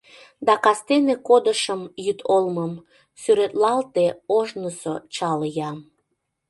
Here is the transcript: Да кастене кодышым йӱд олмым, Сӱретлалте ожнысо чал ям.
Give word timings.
Да 0.45 0.53
кастене 0.63 1.15
кодышым 1.27 1.81
йӱд 2.05 2.19
олмым, 2.35 2.73
Сӱретлалте 3.21 4.05
ожнысо 4.37 4.93
чал 5.15 5.41
ям. 5.69 5.77